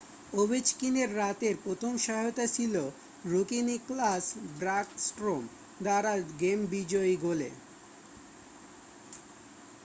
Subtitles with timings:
[0.33, 2.75] ওভেচকিনের রাতের প্রথম সহায়তা ছিল
[3.25, 4.25] রুকি নিকলাস
[4.59, 5.41] ব্যাকস্ট্রম
[5.79, 7.49] দ্বারা গেম বিজয়ী গোলে